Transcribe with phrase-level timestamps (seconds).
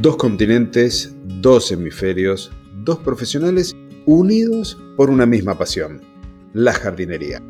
[0.00, 2.52] Dos continentes, dos hemisferios,
[2.84, 3.74] dos profesionales
[4.06, 6.00] unidos por una misma pasión,
[6.52, 7.42] la jardinería.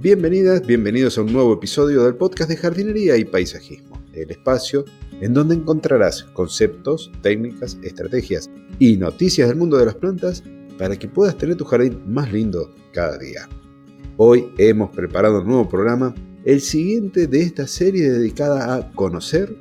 [0.00, 4.84] Bienvenidas, bienvenidos a un nuevo episodio del podcast de jardinería y paisajismo, el espacio
[5.20, 8.50] en donde encontrarás conceptos, técnicas, estrategias
[8.80, 10.42] y noticias del mundo de las plantas
[10.78, 13.48] para que puedas tener tu jardín más lindo cada día.
[14.16, 16.12] Hoy hemos preparado un nuevo programa,
[16.44, 19.56] el siguiente de esta serie dedicada a conocer,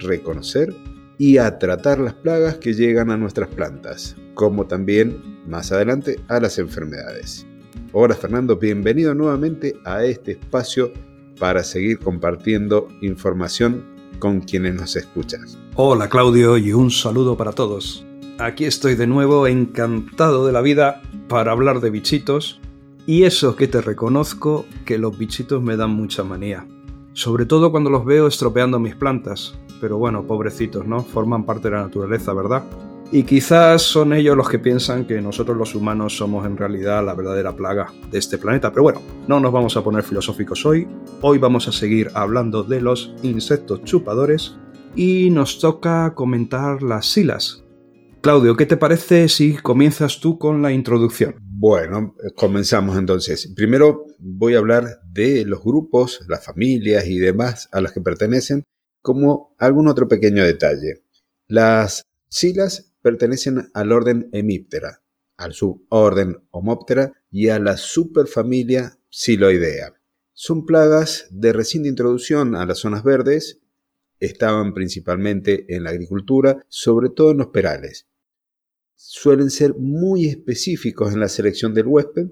[0.00, 0.74] reconocer
[1.18, 6.38] y a tratar las plagas que llegan a nuestras plantas, como también más adelante a
[6.38, 7.44] las enfermedades.
[7.92, 10.92] Hola Fernando, bienvenido nuevamente a este espacio
[11.38, 13.84] para seguir compartiendo información
[14.20, 15.44] con quienes nos escuchan.
[15.74, 18.04] Hola Claudio y un saludo para todos.
[18.38, 22.60] Aquí estoy de nuevo encantado de la vida para hablar de bichitos
[23.06, 26.66] y eso que te reconozco que los bichitos me dan mucha manía.
[27.14, 29.58] Sobre todo cuando los veo estropeando mis plantas.
[29.80, 31.02] Pero bueno, pobrecitos, ¿no?
[31.02, 32.64] Forman parte de la naturaleza, ¿verdad?
[33.10, 37.14] Y quizás son ellos los que piensan que nosotros los humanos somos en realidad la
[37.14, 38.70] verdadera plaga de este planeta.
[38.70, 40.86] Pero bueno, no nos vamos a poner filosóficos hoy.
[41.22, 44.56] Hoy vamos a seguir hablando de los insectos chupadores
[44.94, 47.64] y nos toca comentar las silas.
[48.20, 51.36] Claudio, ¿qué te parece si comienzas tú con la introducción?
[51.40, 53.50] Bueno, comenzamos entonces.
[53.56, 58.64] Primero voy a hablar de los grupos, las familias y demás a las que pertenecen,
[59.02, 61.02] como algún otro pequeño detalle.
[61.46, 65.02] Las silas pertenecen al orden Hemiptera,
[65.36, 69.94] al suborden Homoptera y a la superfamilia Siloidea.
[70.32, 73.60] Son plagas de reciente introducción a las zonas verdes,
[74.20, 78.08] estaban principalmente en la agricultura, sobre todo en los perales
[78.98, 82.26] suelen ser muy específicos en la selección del huésped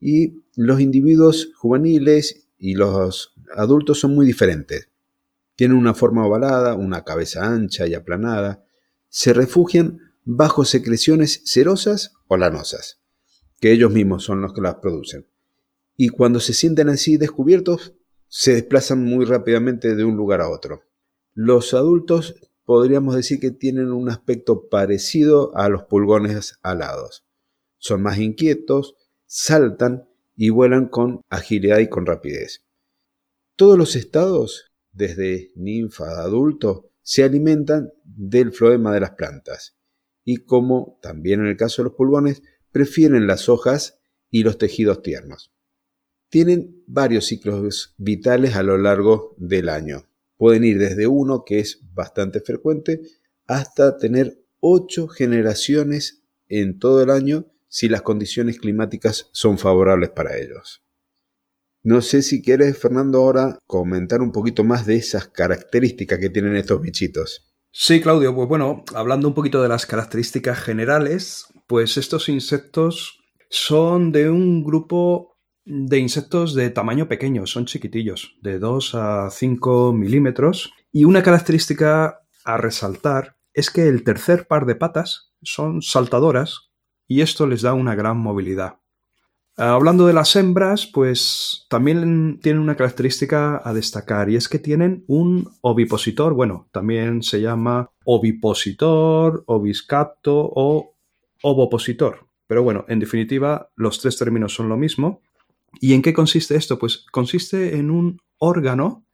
[0.00, 4.87] y los individuos juveniles y los adultos son muy diferentes.
[5.58, 8.64] Tienen una forma ovalada, una cabeza ancha y aplanada.
[9.08, 13.00] Se refugian bajo secreciones cerosas o lanosas,
[13.58, 15.26] que ellos mismos son los que las producen.
[15.96, 17.96] Y cuando se sienten así descubiertos,
[18.28, 20.84] se desplazan muy rápidamente de un lugar a otro.
[21.34, 27.26] Los adultos podríamos decir que tienen un aspecto parecido a los pulgones alados.
[27.78, 28.94] Son más inquietos,
[29.26, 32.64] saltan y vuelan con agilidad y con rapidez.
[33.56, 34.67] Todos los estados,
[34.98, 39.78] desde ninfa a adulto, se alimentan del floema de las plantas
[40.24, 43.98] y como también en el caso de los pulgones, prefieren las hojas
[44.30, 45.54] y los tejidos tiernos.
[46.28, 50.06] Tienen varios ciclos vitales a lo largo del año.
[50.36, 53.00] Pueden ir desde uno, que es bastante frecuente,
[53.46, 60.36] hasta tener ocho generaciones en todo el año si las condiciones climáticas son favorables para
[60.36, 60.82] ellos.
[61.82, 66.56] No sé si quieres, Fernando, ahora comentar un poquito más de esas características que tienen
[66.56, 67.48] estos bichitos.
[67.70, 74.10] Sí, Claudio, pues bueno, hablando un poquito de las características generales, pues estos insectos son
[74.10, 80.72] de un grupo de insectos de tamaño pequeño, son chiquitillos, de 2 a 5 milímetros.
[80.90, 86.70] Y una característica a resaltar es que el tercer par de patas son saltadoras
[87.06, 88.80] y esto les da una gran movilidad.
[89.58, 95.04] Hablando de las hembras, pues también tienen una característica a destacar y es que tienen
[95.08, 100.94] un ovipositor, bueno, también se llama ovipositor, oviscapto o
[101.42, 102.28] ovopositor.
[102.46, 105.22] Pero bueno, en definitiva, los tres términos son lo mismo
[105.80, 106.78] ¿Y en qué consiste esto?
[106.78, 109.04] Pues consiste en un órgano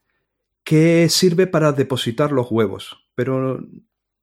[0.63, 3.61] que sirve para depositar los huevos, pero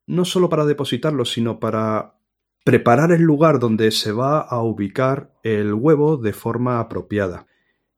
[0.08, 2.20] no solo para depositarlos, sino para
[2.64, 7.48] preparar el lugar donde se va a ubicar el huevo de forma apropiada.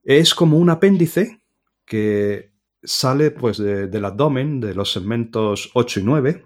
[0.03, 1.41] Es como un apéndice
[1.85, 2.51] que
[2.83, 6.45] sale pues del abdomen, de los segmentos 8 y 9,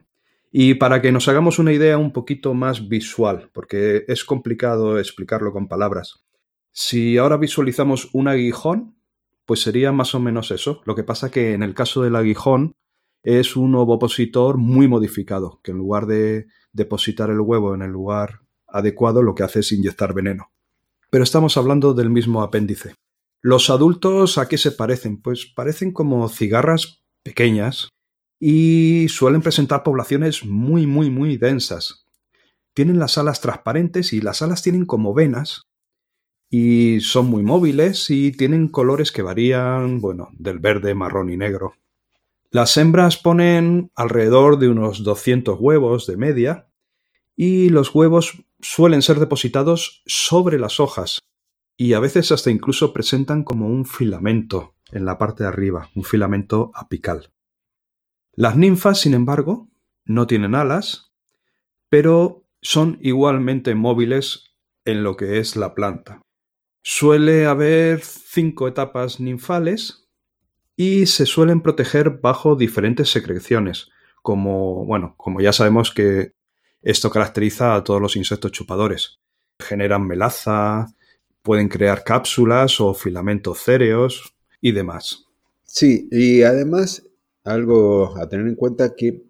[0.51, 5.51] y para que nos hagamos una idea un poquito más visual, porque es complicado explicarlo
[5.51, 6.23] con palabras.
[6.71, 8.95] Si ahora visualizamos un aguijón,
[9.45, 10.81] pues sería más o menos eso.
[10.85, 12.75] Lo que pasa que en el caso del aguijón
[13.23, 18.41] es un ovopositor muy modificado, que en lugar de depositar el huevo en el lugar
[18.67, 20.51] adecuado, lo que hace es inyectar veneno.
[21.09, 22.93] Pero estamos hablando del mismo apéndice.
[23.41, 25.21] Los adultos, ¿a qué se parecen?
[25.21, 27.89] Pues parecen como cigarras pequeñas
[28.39, 32.05] y suelen presentar poblaciones muy, muy, muy densas.
[32.73, 35.63] Tienen las alas transparentes y las alas tienen como venas
[36.49, 41.73] y son muy móviles y tienen colores que varían, bueno, del verde, marrón y negro.
[42.51, 46.66] Las hembras ponen alrededor de unos 200 huevos de media
[47.37, 51.21] y los huevos suelen ser depositados sobre las hojas
[51.77, 56.03] y a veces hasta incluso presentan como un filamento en la parte de arriba, un
[56.03, 57.31] filamento apical.
[58.33, 59.69] Las ninfas, sin embargo,
[60.03, 61.07] no tienen alas
[61.89, 64.55] pero son igualmente móviles
[64.85, 66.21] en lo que es la planta.
[66.83, 70.07] Suele haber cinco etapas ninfales
[70.75, 73.89] y se suelen proteger bajo diferentes secreciones,
[74.21, 76.33] como, bueno, como ya sabemos que
[76.87, 79.19] esto caracteriza a todos los insectos chupadores.
[79.59, 80.87] Generan melaza,
[81.41, 85.25] pueden crear cápsulas o filamentos céreos y demás.
[85.65, 87.05] Sí, y además
[87.43, 89.21] algo a tener en cuenta que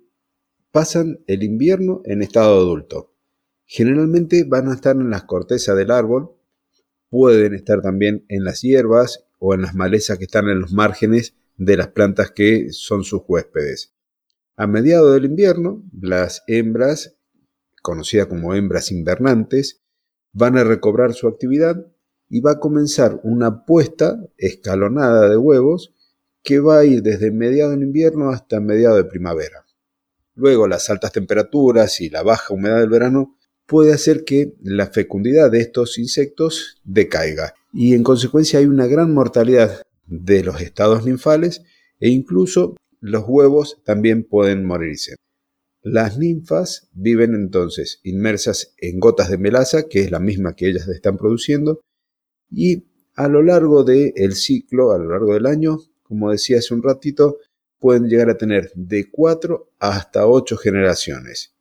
[0.72, 3.16] pasan el invierno en estado adulto.
[3.66, 6.36] Generalmente van a estar en las cortezas del árbol,
[7.10, 11.34] pueden estar también en las hierbas o en las malezas que están en los márgenes
[11.58, 13.96] de las plantas que son sus huéspedes.
[14.58, 17.18] A mediados del invierno, las hembras,
[17.88, 19.82] conocidas como hembras invernantes,
[20.34, 21.88] van a recobrar su actividad
[22.28, 25.94] y va a comenzar una puesta escalonada de huevos
[26.44, 29.66] que va a ir desde mediados del invierno hasta mediados de primavera.
[30.36, 35.50] Luego las altas temperaturas y la baja humedad del verano puede hacer que la fecundidad
[35.50, 41.62] de estos insectos decaiga y en consecuencia hay una gran mortalidad de los estados ninfales
[42.02, 45.16] e incluso los huevos también pueden morirse.
[45.90, 50.86] Las ninfas viven entonces inmersas en gotas de melaza, que es la misma que ellas
[50.90, 51.80] están produciendo,
[52.52, 52.84] y
[53.16, 57.38] a lo largo del ciclo, a lo largo del año, como decía hace un ratito,
[57.80, 61.56] pueden llegar a tener de 4 hasta 8 generaciones.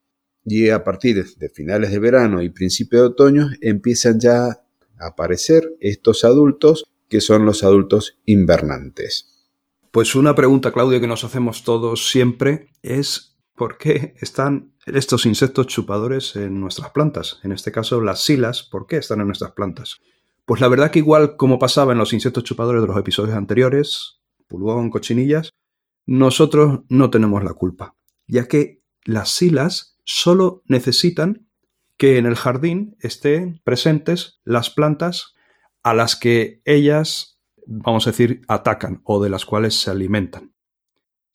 [0.44, 4.61] Y a partir de finales de verano y principio de otoño empiezan ya a
[4.99, 9.46] aparecer estos adultos que son los adultos invernantes.
[9.93, 15.67] Pues una pregunta, Claudio, que nos hacemos todos siempre es ¿por qué están estos insectos
[15.67, 17.41] chupadores en nuestras plantas?
[17.43, 19.97] En este caso, las silas, ¿por qué están en nuestras plantas?
[20.44, 24.20] Pues la verdad que igual como pasaba en los insectos chupadores de los episodios anteriores,
[24.47, 25.50] pulgón, cochinillas,
[26.06, 27.97] nosotros no tenemos la culpa,
[28.29, 31.49] ya que las silas solo necesitan
[31.97, 35.35] que en el jardín estén presentes las plantas
[35.82, 40.56] a las que ellas, vamos a decir, atacan o de las cuales se alimentan.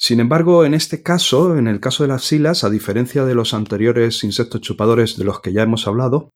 [0.04, 3.54] Sin embargo, en este caso, en el caso de las silas, a diferencia de los
[3.54, 6.32] anteriores insectos chupadores de los que ya hemos hablado,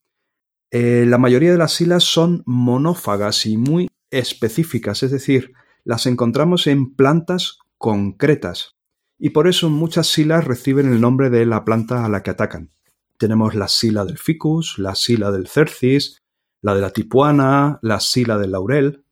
[0.70, 5.54] eh, la mayoría de las silas son monófagas y muy específicas, es decir,
[5.84, 8.76] las encontramos en plantas concretas.
[9.18, 12.70] Y por eso muchas silas reciben el nombre de la planta a la que atacan.
[13.18, 16.22] Tenemos la sila del ficus, la sila del cercis,
[16.62, 19.06] la de la tipuana, la sila del laurel.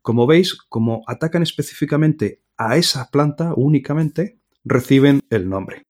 [0.00, 5.82] Como veis, como atacan específicamente a esa planta únicamente, reciben el nombre.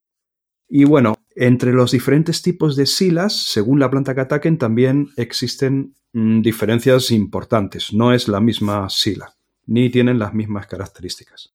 [0.68, 5.94] Y bueno, entre los diferentes tipos de silas, según la planta que ataquen, también existen
[6.12, 7.92] mm, diferencias importantes.
[7.92, 9.34] No es la misma sila,
[9.66, 11.54] ni tienen las mismas características.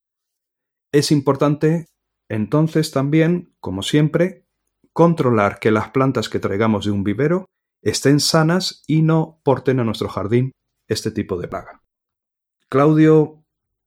[0.92, 1.88] Es importante,
[2.30, 4.46] entonces, también, como siempre,
[4.94, 7.46] controlar que las plantas que traigamos de un vivero
[7.82, 10.52] estén sanas y no porten a nuestro jardín
[10.88, 11.82] este tipo de plaga.
[12.70, 13.41] Claudio,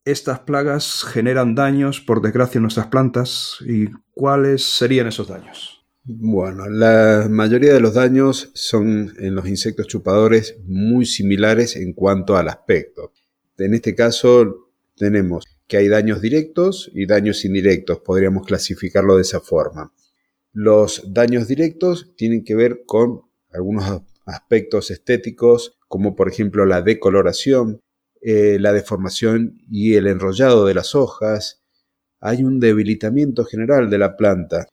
[0.05, 3.59] estas plagas generan daños, por desgracia, en nuestras plantas.
[3.67, 5.85] ¿Y cuáles serían esos daños?
[6.05, 12.37] Bueno, la mayoría de los daños son en los insectos chupadores muy similares en cuanto
[12.37, 13.13] al aspecto.
[13.57, 19.41] En este caso tenemos que hay daños directos y daños indirectos, podríamos clasificarlo de esa
[19.41, 19.95] forma.
[20.53, 27.81] Los daños directos tienen que ver con algunos aspectos estéticos, como por ejemplo la decoloración,
[28.27, 31.63] eh, la deformación y el enrollado de las hojas.
[32.21, 34.67] Hay un debilitamiento general de la planta.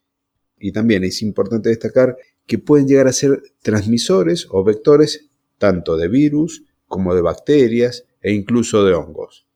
[0.58, 2.16] Y también es importante destacar
[2.46, 5.28] que pueden llegar a ser transmisores o vectores
[5.58, 9.46] tanto de virus como de bacterias e incluso de hongos.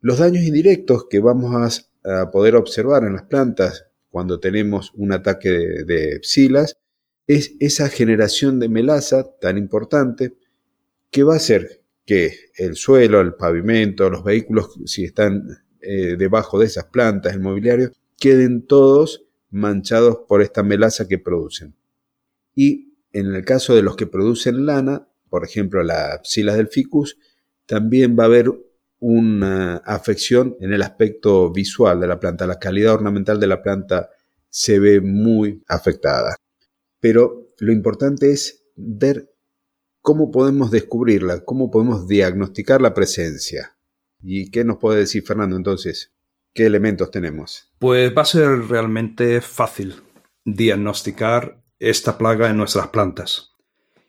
[0.00, 5.48] Los daños indirectos que vamos a, poder observar en las plantas cuando tenemos un ataque
[5.48, 6.76] de, psilas
[7.26, 10.36] es esa generación de melaza tan importante
[11.10, 15.46] que va a hacer que el suelo, el pavimento, los vehículos, si están
[15.80, 21.74] eh, debajo de esas plantas, el mobiliario, queden todos manchados por esta melaza que producen.
[22.54, 27.18] Y en el caso de los que producen lana, por ejemplo las psilas del ficus,
[27.66, 28.52] también va a haber
[29.00, 32.46] una afección en el aspecto visual de la planta.
[32.46, 34.10] La calidad ornamental de la planta
[34.48, 36.36] se ve muy afectada.
[37.00, 39.31] Pero lo importante es ver
[40.02, 43.76] cómo podemos descubrirla, cómo podemos diagnosticar la presencia.
[44.20, 46.12] ¿Y qué nos puede decir Fernando entonces?
[46.52, 47.72] ¿Qué elementos tenemos?
[47.78, 49.94] Pues va a ser realmente fácil
[50.44, 53.52] diagnosticar esta plaga en nuestras plantas.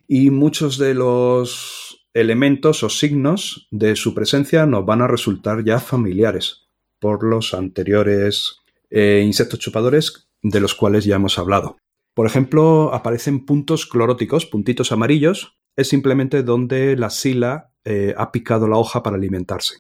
[0.08, 5.80] Y muchos de los elementos o signos de su presencia nos van a resultar ya
[5.80, 6.68] familiares
[7.00, 8.58] por los anteriores
[8.90, 11.78] eh, insectos chupadores de los cuales ya hemos hablado.
[12.14, 18.68] Por ejemplo, aparecen puntos cloróticos, puntitos amarillos, es simplemente donde la sila eh, ha picado
[18.68, 19.80] la hoja para alimentarse.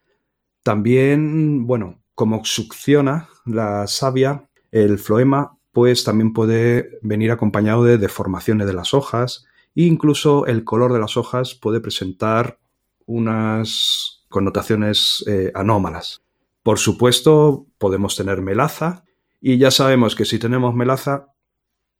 [0.63, 8.67] También, bueno, como succiona la savia, el floema, pues también puede venir acompañado de deformaciones
[8.67, 9.45] de las hojas
[9.75, 12.59] e incluso el color de las hojas puede presentar
[13.05, 16.21] unas connotaciones eh, anómalas.
[16.61, 19.03] Por supuesto, podemos tener melaza
[19.41, 21.27] y ya sabemos que si tenemos melaza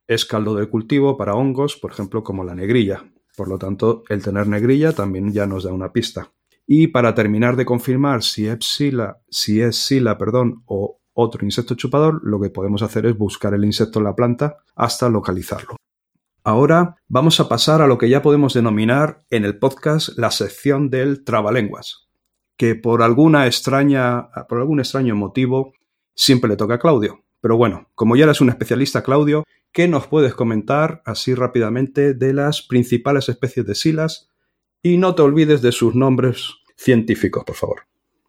[0.08, 3.04] es caldo de cultivo para hongos, por ejemplo, como la negrilla.
[3.36, 6.32] Por lo tanto, el tener negrilla también ya nos da una pista.
[6.66, 11.76] Y para terminar de confirmar si es sila, si es sila, perdón, o otro insecto
[11.76, 15.76] chupador, lo que podemos hacer es buscar el insecto en la planta hasta localizarlo.
[16.44, 20.90] Ahora vamos a pasar a lo que ya podemos denominar en el podcast la sección
[20.90, 22.10] del trabalenguas,
[22.58, 25.74] que por alguna extraña, por algún extraño motivo
[26.16, 27.24] siempre le toca a Claudio.
[27.40, 29.44] Pero bueno, como ya eres un especialista, Claudio,
[29.74, 34.30] ¿qué nos puedes comentar así rápidamente de las principales especies de silas?
[34.82, 37.82] Y no te olvides de sus nombres científicos, por favor.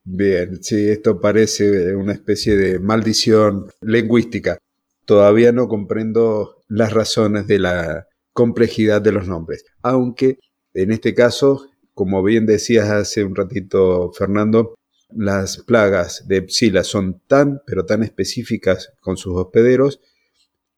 [0.04, 4.58] Bien, sí, esto parece una especie de maldición lingüística.
[5.04, 10.38] Todavía no comprendo las razones de la complejidad de los nombres, aunque
[10.72, 14.74] en este caso, como bien decías hace un ratito, Fernando,
[15.10, 20.00] las plagas de Psila son tan, pero tan específicas con sus hospederos,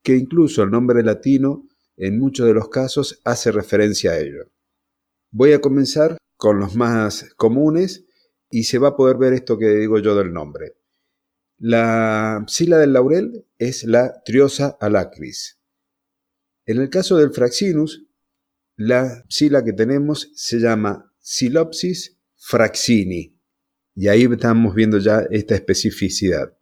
[0.07, 4.53] que incluso el nombre latino en muchos de los casos hace referencia a ello.
[5.33, 8.07] Voy a comenzar con los más comunes
[8.49, 10.77] y se va a poder ver esto que digo yo del nombre.
[11.59, 15.59] La psila del laurel es la Triosa alacris.
[16.67, 18.07] En el caso del Fraxinus,
[18.77, 23.37] la psila que tenemos se llama Silopsis fraxini.
[23.97, 26.57] Y ahí estamos viendo ya esta especificidad.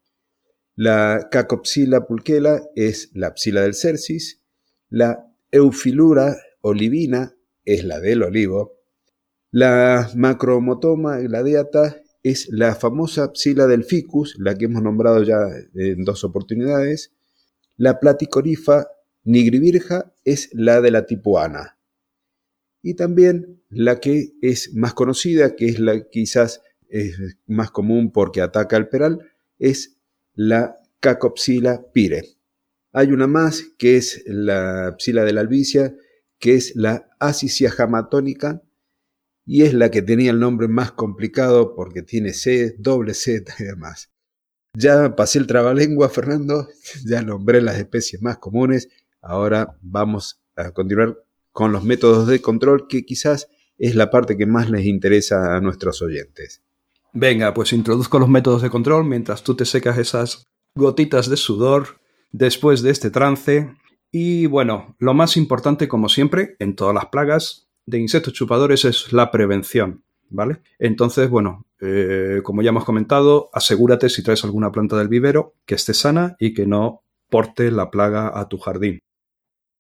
[0.76, 4.42] La Cacopsila pulquela es la psila del Cercis.
[4.88, 8.80] La Eufilura olivina es la del olivo.
[9.52, 15.38] La Macromotoma gladiata es la famosa psila del ficus, la que hemos nombrado ya
[15.74, 17.12] en dos oportunidades.
[17.76, 18.88] La Platicorifa
[19.22, 21.78] nigrivirja es la de la tipuana.
[22.82, 27.16] Y también la que es más conocida, que es la quizás es
[27.46, 29.20] más común porque ataca al peral,
[29.58, 29.93] es
[30.34, 32.24] la Cacopsila pire.
[32.92, 35.94] Hay una más que es la psila de la albicia,
[36.38, 38.62] que es la Asisia jamatónica,
[39.46, 43.64] y es la que tenía el nombre más complicado porque tiene C, doble Z y
[43.64, 44.10] demás.
[44.76, 46.68] Ya pasé el trabalengua, Fernando,
[47.04, 48.88] ya nombré las especies más comunes,
[49.20, 51.18] ahora vamos a continuar
[51.52, 53.48] con los métodos de control que quizás
[53.78, 56.62] es la parte que más les interesa a nuestros oyentes.
[57.16, 62.00] Venga, pues introduzco los métodos de control mientras tú te secas esas gotitas de sudor
[62.32, 63.72] después de este trance.
[64.10, 69.12] Y bueno, lo más importante, como siempre, en todas las plagas, de insectos chupadores es
[69.12, 70.62] la prevención, ¿vale?
[70.80, 75.76] Entonces, bueno, eh, como ya hemos comentado, asegúrate si traes alguna planta del vivero que
[75.76, 78.98] esté sana y que no porte la plaga a tu jardín.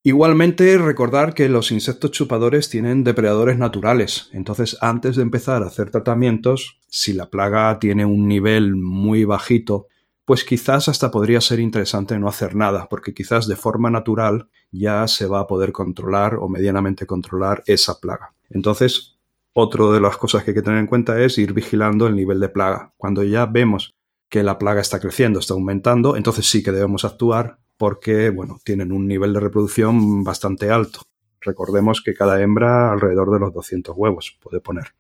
[0.06, 5.90] Igualmente, recordar que los insectos chupadores tienen depredadores naturales, entonces antes de empezar a hacer
[5.90, 9.86] tratamientos, si la plaga tiene un nivel muy bajito,
[10.26, 15.08] pues quizás hasta podría ser interesante no hacer nada, porque quizás de forma natural ya
[15.08, 18.34] se va a poder controlar o medianamente controlar esa plaga.
[18.50, 19.16] Entonces,
[19.54, 22.40] otra de las cosas que hay que tener en cuenta es ir vigilando el nivel
[22.40, 22.92] de plaga.
[22.98, 23.94] Cuando ya vemos
[24.28, 28.92] que la plaga está creciendo, está aumentando, entonces sí que debemos actuar porque, bueno, tienen
[28.92, 31.02] un nivel de reproducción bastante alto.
[31.40, 34.94] Recordemos que cada hembra alrededor de los 200 huevos puede poner.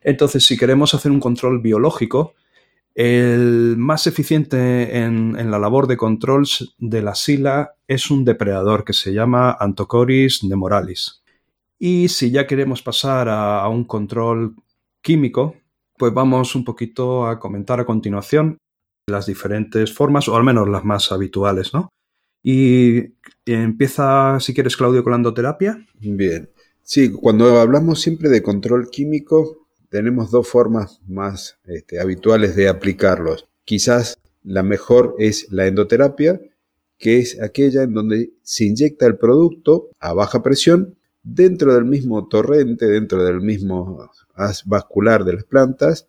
[0.00, 2.34] Entonces, si queremos hacer un control biológico,
[2.94, 6.46] el más eficiente en, la labor de control
[6.78, 11.22] de la sila es un depredador que se llama Antocoris nemoralis.
[11.78, 14.54] Y si ya queremos pasar a, un control
[15.00, 15.54] químico,
[15.96, 18.58] pues vamos un poquito a comentar a continuación
[19.06, 21.90] las diferentes formas, o al menos las más habituales, ¿no?
[22.42, 25.86] Y empieza, si quieres, Claudio, con la endoterapia.
[26.00, 26.48] Bien.
[26.82, 33.46] Sí, cuando hablamos siempre de control químico, tenemos dos formas más este, habituales de aplicarlos.
[33.64, 36.40] Quizás la mejor es la endoterapia,
[36.98, 42.28] que es aquella en donde se inyecta el producto a baja presión dentro del mismo
[42.28, 46.08] torrente, dentro del mismo haz vascular de las plantas,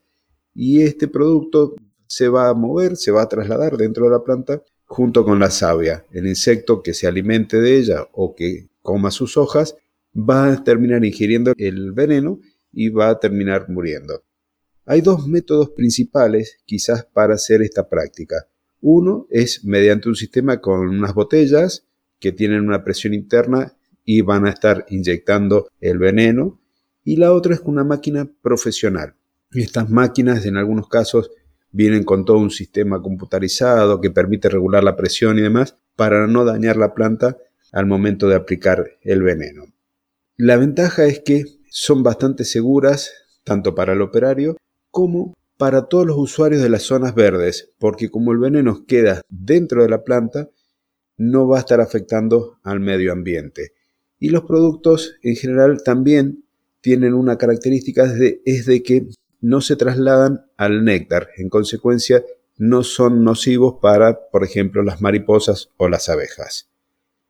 [0.54, 1.76] y este producto
[2.08, 4.62] se va a mover, se va a trasladar dentro de la planta
[4.92, 6.06] junto con la savia.
[6.12, 9.78] El insecto que se alimente de ella o que coma sus hojas
[10.14, 12.42] va a terminar ingiriendo el veneno
[12.74, 14.26] y va a terminar muriendo.
[14.86, 18.50] Hay dos métodos principales quizás para hacer esta práctica.
[18.82, 21.88] Uno es mediante un sistema con unas botellas
[22.20, 26.60] que tienen una presión interna y van a estar inyectando el veneno.
[27.06, 29.16] Y la otra es una máquina profesional.
[29.54, 31.32] Estas máquinas en algunos casos
[31.72, 36.46] vienen con todo un sistema computarizado que permite regular la presión y demás para no
[36.46, 37.38] dañar la planta
[37.72, 39.66] al momento de aplicar el veneno.
[40.38, 43.12] La ventaja es que son bastante seguras
[43.44, 44.58] tanto para el operario
[44.90, 49.84] como para todos los usuarios de las zonas verdes, porque como el veneno queda dentro
[49.84, 50.50] de la planta,
[51.18, 53.74] no va a estar afectando al medio ambiente.
[54.20, 56.44] Y los productos en general también
[56.82, 59.08] tienen una característica de, es de que
[59.42, 62.24] no se trasladan al néctar, en consecuencia
[62.58, 66.70] no son nocivos para, por ejemplo, las mariposas o las abejas.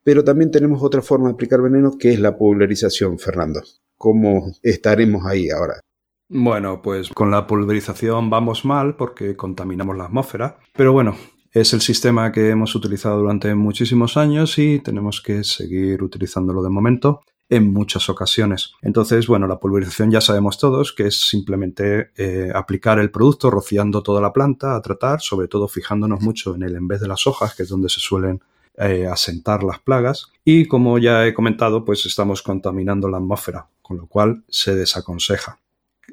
[0.04, 3.62] Pero también tenemos otra forma de aplicar veneno que es la pulverización, Fernando.
[3.98, 5.80] ¿Cómo estaremos ahí ahora?
[6.28, 11.16] Bueno, pues con la pulverización vamos mal porque contaminamos la atmósfera, pero bueno,
[11.52, 16.70] es el sistema que hemos utilizado durante muchísimos años y tenemos que seguir utilizándolo de
[16.70, 18.72] momento en muchas ocasiones.
[18.82, 24.02] Entonces, bueno, la pulverización ya sabemos todos que es simplemente eh, aplicar el producto rociando
[24.02, 27.28] toda la planta a tratar, sobre todo fijándonos mucho en el en vez de las
[27.28, 28.42] hojas, que es donde se suelen
[28.78, 30.32] eh, asentar las plagas.
[30.46, 35.61] Y como ya he comentado, pues estamos contaminando la atmósfera, con lo cual se desaconseja.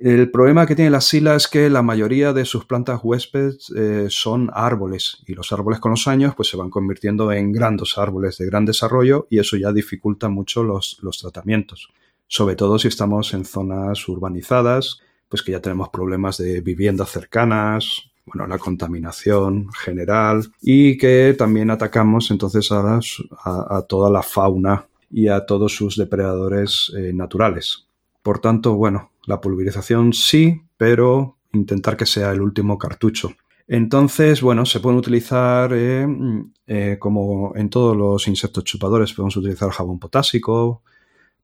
[0.00, 4.06] El problema que tiene la sila es que la mayoría de sus plantas huéspedes eh,
[4.08, 8.38] son árboles y los árboles con los años pues se van convirtiendo en grandes árboles
[8.38, 11.88] de gran desarrollo y eso ya dificulta mucho los, los tratamientos.
[12.28, 18.08] Sobre todo si estamos en zonas urbanizadas, pues que ya tenemos problemas de viviendas cercanas,
[18.24, 23.00] bueno, la contaminación general y que también atacamos entonces a,
[23.44, 27.86] a, toda la fauna y a todos sus depredadores eh, naturales.
[28.22, 33.32] Por tanto, bueno, la pulverización sí, pero intentar que sea el último cartucho.
[33.66, 36.06] Entonces, bueno, se pueden utilizar eh,
[36.66, 40.82] eh, como en todos los insectos chupadores, podemos utilizar jabón potásico,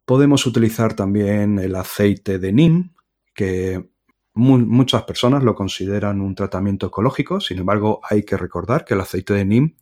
[0.06, 2.90] podemos utilizar también el aceite de NIM,
[3.34, 3.86] que
[4.32, 9.34] muchas personas lo consideran un tratamiento ecológico, sin embargo hay que recordar que el aceite
[9.34, 9.74] de NIM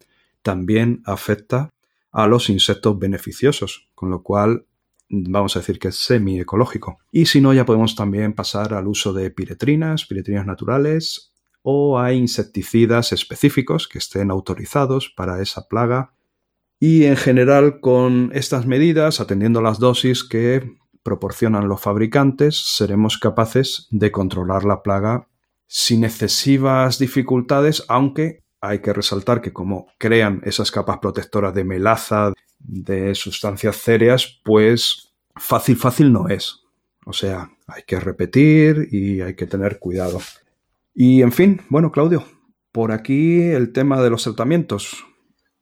[0.42, 1.70] también afecta
[2.10, 4.66] a los insectos beneficiosos, con lo cual
[5.12, 6.98] vamos a decir que es semi-ecológico.
[7.12, 12.12] Y si no, ya podemos también pasar al uso de piretrinas, piretrinas naturales, o a
[12.12, 16.14] insecticidas específicos que estén autorizados para esa plaga.
[16.80, 23.86] Y en general, con estas medidas, atendiendo las dosis que proporcionan los fabricantes, seremos capaces
[23.90, 25.28] de controlar la plaga
[25.68, 32.32] sin excesivas dificultades, aunque hay que resaltar que como crean esas capas protectoras de melaza,
[32.72, 36.60] de sustancias cereas, pues fácil, fácil no es.
[37.04, 40.20] O sea, hay que repetir y hay que tener cuidado.
[40.94, 42.24] Y en fin, bueno, Claudio,
[42.70, 45.04] por aquí el tema de los tratamientos.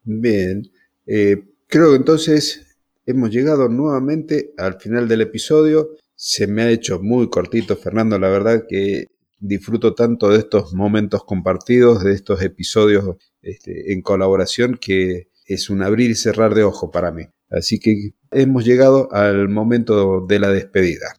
[0.05, 0.70] Bien,
[1.07, 5.96] eh, creo que entonces hemos llegado nuevamente al final del episodio.
[6.14, 9.07] Se me ha hecho muy cortito, Fernando, la verdad que
[9.40, 15.83] disfruto tanto de estos momentos compartidos, de estos episodios este, en colaboración, que es un
[15.83, 17.25] abrir y cerrar de ojo para mí.
[17.51, 21.17] Así que hemos llegado al momento de la despedida.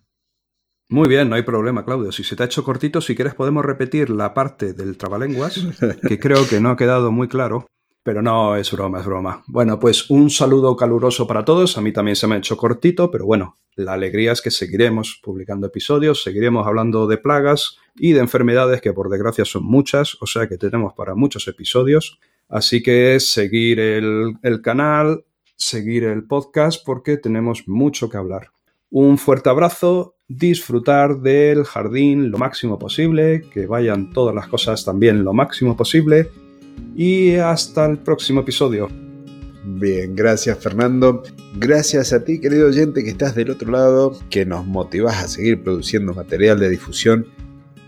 [0.89, 2.11] Muy bien, no hay problema, Claudio.
[2.11, 5.59] Si se te ha hecho cortito, si quieres podemos repetir la parte del trabalenguas,
[6.07, 7.65] que creo que no ha quedado muy claro.
[8.03, 9.43] Pero no, es broma, es broma.
[9.45, 11.77] Bueno, pues un saludo caluroso para todos.
[11.77, 15.21] A mí también se me ha hecho cortito, pero bueno, la alegría es que seguiremos
[15.23, 20.25] publicando episodios, seguiremos hablando de plagas y de enfermedades que por desgracia son muchas, o
[20.25, 22.19] sea que tenemos para muchos episodios.
[22.51, 25.23] Así que seguir el, canal,
[25.55, 28.49] seguir el podcast porque tenemos mucho que hablar.
[28.89, 35.23] Un fuerte abrazo, disfrutar del jardín lo máximo posible, que vayan todas las cosas también
[35.23, 36.29] lo máximo posible
[36.93, 38.89] y hasta el próximo episodio.
[39.63, 41.23] Bien, gracias Fernando.
[41.55, 45.63] Gracias a ti, querido oyente, que estás del otro lado, que nos motivas a seguir
[45.63, 47.27] produciendo material de difusión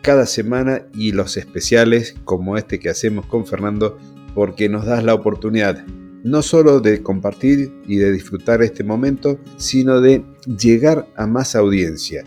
[0.02, 3.97] cada semana y los especiales como este que hacemos con Fernando
[4.34, 5.86] porque nos das la oportunidad
[6.24, 10.24] no solo de compartir y de disfrutar este momento, sino de
[10.58, 12.24] llegar a más audiencia.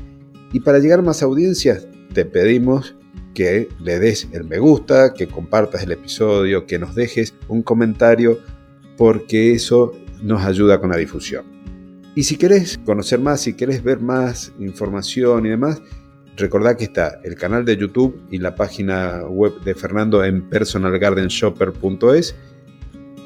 [0.53, 1.81] Y para llegar a más audiencia,
[2.12, 2.95] te pedimos
[3.35, 8.38] que le des el me gusta, que compartas el episodio, que nos dejes un comentario,
[8.97, 9.92] porque eso
[10.23, 11.45] nos ayuda con la difusión.
[12.14, 15.83] Y si querés conocer más, si querés ver más información y demás,
[16.37, 22.37] Recordad que está el canal de YouTube y la página web de Fernando en personalgardenshopper.es,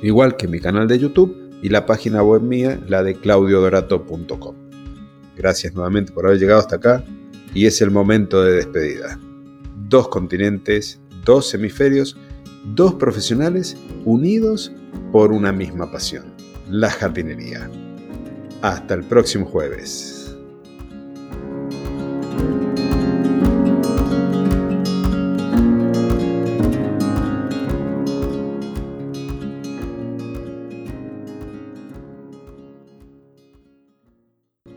[0.03, 4.55] igual que mi canal de YouTube y la página web mía, la de claudiodorato.com.
[5.37, 7.05] Gracias nuevamente por haber llegado hasta acá
[7.53, 9.19] y es el momento de despedida.
[9.89, 12.17] Dos continentes, dos hemisferios,
[12.75, 14.73] dos profesionales unidos
[15.11, 16.33] por una misma pasión.
[16.69, 17.69] la jardinería.
[18.63, 20.20] Hasta el próximo jueves.